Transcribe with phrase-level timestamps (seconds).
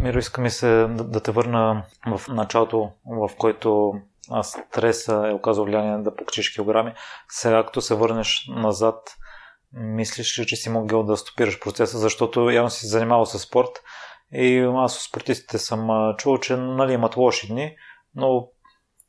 [0.00, 3.92] Миро, иска ми се да, да те върна в началото, в който
[4.42, 6.94] стреса е оказал влияние да покачиш килограми.
[7.28, 9.16] Сега, като се върнеш назад,
[9.72, 13.82] мислиш ли, че си могъл да стопираш процеса, защото явно си занимавал с спорт
[14.32, 17.76] и аз от спортистите съм чувал, че нали, имат лоши дни,
[18.14, 18.48] но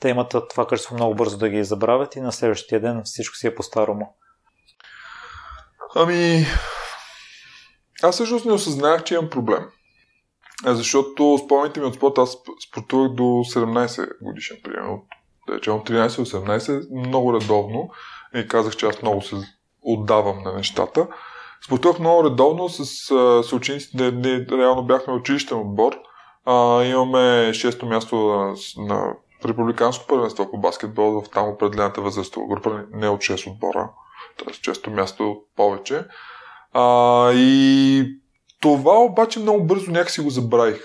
[0.00, 3.46] те имат това качество много бързо да ги забравят и на следващия ден всичко си
[3.46, 4.16] е по-старому.
[5.96, 6.46] Ами,
[8.02, 9.70] аз всъщност не осъзнах, че имам проблем.
[10.66, 12.36] Защото спомните ми от спорта, аз
[12.68, 15.06] спортувах до 17 годишен, примерно.
[15.48, 17.90] От, от 13-18, много редовно.
[18.34, 19.36] И казах, че аз много се
[19.82, 21.06] отдавам на нещата.
[21.66, 22.84] Спортувах много редовно с
[23.44, 23.96] съучениците.
[24.02, 25.96] Не, не, реално бяхме училищен отбор.
[26.44, 29.14] А, имаме 6-то място на, на
[29.44, 33.90] републиканско първенство по баскетбол в там определената възрастова група, не от 6 отбора,
[34.38, 34.52] т.е.
[34.52, 36.04] често място повече.
[36.72, 38.20] А, и
[38.60, 40.82] това обаче много бързо някакси го забравих.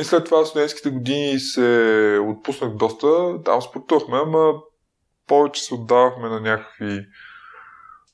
[0.00, 4.52] И след това в студентските години се отпуснах доста, там спортувахме, ама
[5.26, 7.00] повече се отдавахме на някакви,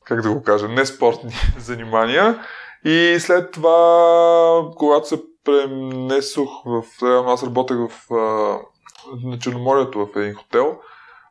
[0.05, 2.45] как да го кажа, не спортни занимания.
[2.85, 6.83] И след това, когато се премнесох в...
[7.27, 8.11] Аз работех в
[9.25, 10.79] на Черноморието в един хотел.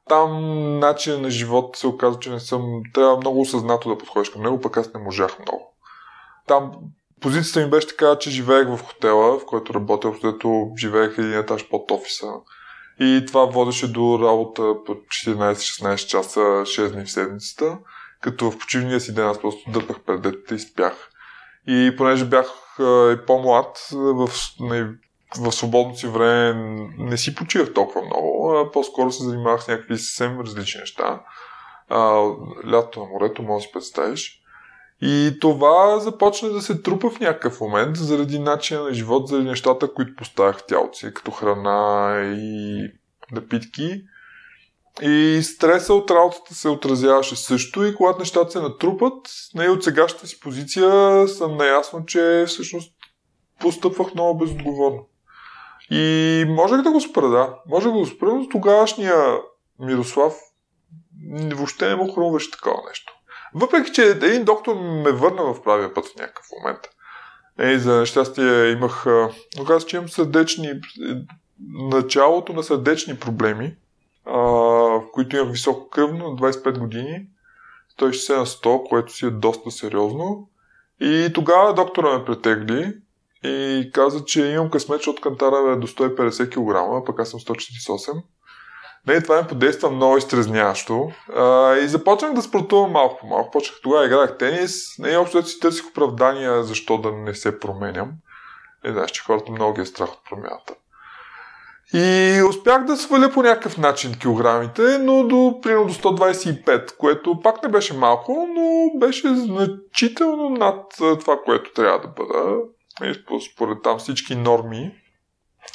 [0.10, 0.40] Там
[0.80, 2.82] начин на живот се оказа, че не съм...
[2.94, 5.74] Трябва много осъзнато да подходиш към него, пък аз не можах много.
[6.48, 6.72] Там
[7.22, 11.70] позицията ми беше така, че живеех в хотела, в който работех, защото живеех един етаж
[11.70, 12.32] под офиса.
[13.00, 17.78] И това водеше до работа по 14-16 часа, 6 дни в седмицата,
[18.22, 21.10] като в почивния си ден аз просто дърпах пред детето и спях.
[21.68, 22.48] И понеже бях
[22.80, 24.30] и по-млад, в,
[25.40, 26.54] в свободното си време
[26.98, 31.22] не си почивах толкова много, а по-скоро се занимавах с някакви съвсем различни неща.
[31.90, 31.98] А,
[32.72, 34.42] лято на морето, може да си представиш.
[35.02, 39.94] И това започна да се трупа в някакъв момент заради начина на живот, заради нещата,
[39.94, 42.80] които поставях в тялото си, като храна и
[43.32, 44.02] напитки.
[45.02, 49.14] И стреса от работата се отразяваше също и когато нещата се натрупат,
[49.56, 52.94] не от сегашната си позиция съм наясно, че всъщност
[53.60, 55.08] постъпвах много безотговорно.
[55.92, 57.56] И можех да го спра, да.
[57.70, 59.38] Можех да го спра, но тогавашния
[59.80, 60.34] Мирослав
[61.54, 63.17] въобще не му хрумваше такова нещо.
[63.54, 66.80] Въпреки, че един доктор ме върна в правия път в някакъв момент.
[67.60, 69.06] Ей, за щастие имах...
[69.62, 70.82] Оказа, че имам сърдечни...
[71.74, 73.76] Началото на сърдечни проблеми,
[74.26, 77.26] а, в които имах високо кръвно на 25 години.
[78.00, 80.50] 160 на 100, което си е доста сериозно.
[81.00, 82.94] И тогава доктора ме претегли
[83.44, 88.24] и каза, че имам късмет, защото кантара е до 150 кг, пък аз съм 148.
[89.08, 91.12] Не, това ми подейства много изтрезняващо.
[91.36, 93.52] А, и започнах да спортувам малко по малко.
[93.52, 95.00] Почнах тогава играх тенис.
[95.00, 98.12] Не, общо си търсих оправдания защо да не се променям.
[98.84, 100.74] Не знаеш, че хората много ги е страх от промяната.
[101.94, 107.64] И успях да сваля по някакъв начин килограмите, но до, примерно до 125, което пак
[107.64, 110.86] не беше малко, но беше значително над
[111.20, 112.58] това, което трябва да бъда.
[113.54, 114.92] Според там всички норми,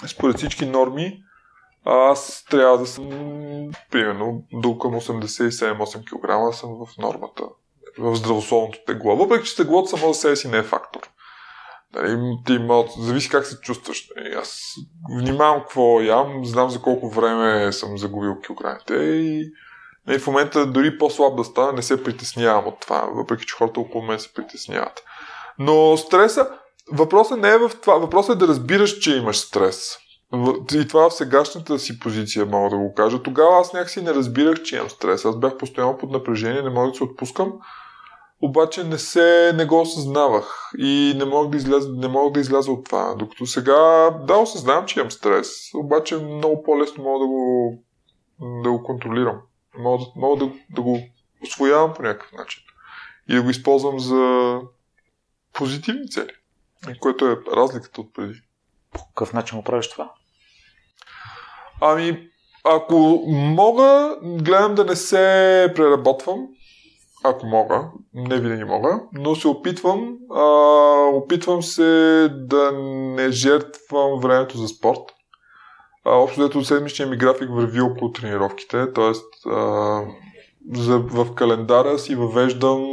[0.07, 1.23] според всички норми,
[1.85, 3.09] аз трябва да съм,
[3.91, 7.45] примерно, до към 87-8 кг съм в нормата,
[7.99, 9.17] в здравословното тегло.
[9.17, 11.01] Въпреки, че теглото само за себе си не е фактор.
[11.95, 14.09] Нали, ти има, зависи как се чувстваш.
[14.17, 14.75] Нали, аз
[15.19, 19.53] внимавам какво ям, знам за колко време съм загубил килограмите и
[20.07, 23.81] нали, в момента дори по-слаб да стана, не се притеснявам от това, въпреки че хората
[23.81, 25.05] около мен се притесняват.
[25.59, 26.49] Но стреса,
[26.93, 27.95] въпросът не е в това.
[27.95, 29.99] Въпросът е да разбираш, че имаш стрес.
[30.75, 33.23] И това в сегашната си позиция мога да го кажа.
[33.23, 35.25] Тогава аз някакси не разбирах, че имам стрес.
[35.25, 37.53] Аз бях постоянно под напрежение, не мога да се отпускам.
[38.43, 42.73] Обаче не се, не го осъзнавах и не мога да изляза, не мога да изляза
[42.73, 43.15] от това.
[43.15, 47.79] Докато сега, да, осъзнавам, че имам стрес, обаче много по-лесно мога да го,
[48.63, 49.41] да го контролирам.
[49.79, 50.99] Мога, мога да, да го
[51.43, 52.63] освоявам по някакъв начин.
[53.29, 54.59] И да го използвам за
[55.53, 56.33] позитивни цели.
[57.01, 58.41] Което е разликата от преди.
[58.93, 60.13] По какъв начин го правиш това?
[61.85, 62.29] Ами,
[62.65, 66.47] ако мога, гледам да не се преработвам,
[67.25, 67.85] ако мога,
[68.15, 70.43] не винаги мога, но се опитвам, а,
[71.13, 72.73] опитвам се да
[73.17, 75.01] не жертвам времето за спорт.
[76.05, 79.13] А, общо дето седмичния ми график върви около тренировките, т.е.
[80.97, 82.87] в календара си въвеждам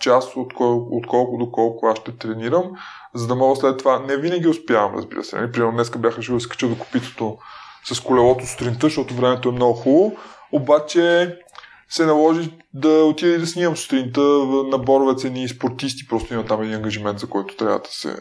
[0.00, 2.72] час от, кол, от колко до колко аз ще тренирам,
[3.14, 3.98] за да мога след това.
[3.98, 5.36] Не винаги успявам, разбира се.
[5.36, 5.52] Нали?
[5.52, 7.38] Примерно днес бях решил да се кача до копитото
[7.92, 10.16] с колелото сутринта, защото времето е много хубаво.
[10.52, 11.36] Обаче
[11.88, 14.20] се наложи да отида и да снимам сутринта
[14.70, 16.08] на борове цени спортисти.
[16.08, 18.16] Просто има там един ангажимент, за който трябва да се,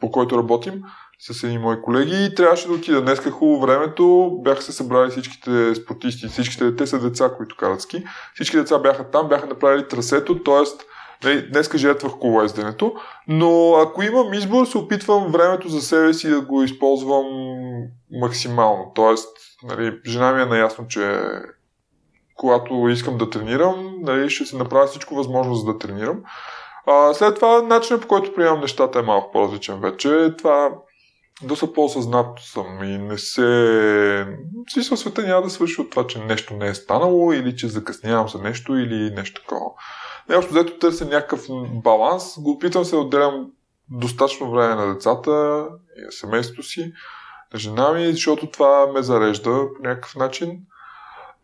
[0.00, 0.82] по който работим.
[1.18, 3.02] с едни мои колеги и трябваше да отида.
[3.02, 8.04] Днеска хубаво времето, бяха се събрали всичките спортисти, всичките те са деца, които карат ски.
[8.34, 10.86] Всички деца бяха там, бяха направили трасето, т.е.
[11.24, 12.94] Нали, днеска жетвах колоезденето,
[13.28, 17.26] но ако имам избор, се опитвам времето за себе си да го използвам
[18.12, 18.92] максимално.
[18.94, 19.28] Тоест,
[19.62, 21.20] нали, жена ми е наясно, че
[22.34, 26.22] когато искам да тренирам, нали, ще се направя всичко възможно за да тренирам.
[26.86, 30.34] А, след това, начинът по който приемам нещата е малко по-различен вече.
[30.38, 30.70] Това
[31.42, 34.26] доста по-осъзнато съм и не се...
[34.72, 38.28] Смисъл света няма да свърши от това, че нещо не е станало или че закъснявам
[38.28, 39.65] за нещо или нещо такова.
[40.28, 41.46] Нещо взето търся някакъв
[41.84, 43.50] баланс, го опитвам се да отделям
[43.90, 45.66] достатъчно време на децата
[45.98, 46.92] и на семейството си,
[47.52, 50.58] на жена ми, защото това ме зарежда по някакъв начин.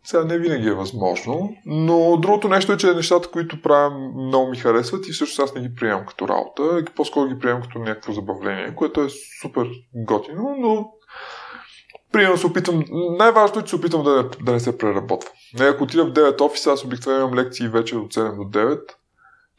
[0.03, 4.57] Сега не винаги е възможно, но другото нещо е, че нещата, които правя, много ми
[4.57, 8.75] харесват и всъщност аз не ги приемам като работа, по-скоро ги приемам като някакво забавление,
[8.75, 9.07] което е
[9.41, 10.91] супер готино, но
[12.13, 12.83] Примерно се опитвам,
[13.17, 15.29] най-важното е, че се опитвам да, да не се преработва.
[15.59, 18.79] Не, ако отида в 9 офиса, аз обикновено имам лекции вече от 7 до 9.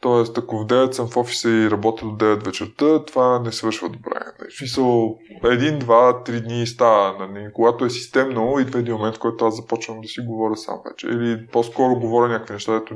[0.01, 3.89] Тоест, ако в 9 съм в офиса и работя до 9 вечерта, това не свършва
[3.89, 4.19] добре.
[4.49, 7.27] В смисъл, един, два, три дни става.
[7.27, 7.49] Нали?
[7.53, 11.07] Когато е системно, идва един момент, в който аз започвам да си говоря сам вече.
[11.07, 12.95] Или по-скоро говоря някакви неща, дето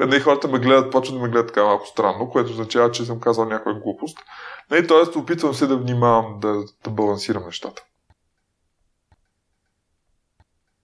[0.06, 3.20] не, хората ме гледат, почват да ме гледат така малко странно, което означава, че съм
[3.20, 4.18] казал някаква глупост.
[4.70, 7.82] Не, тоест, опитвам се да внимавам да, да балансирам нещата.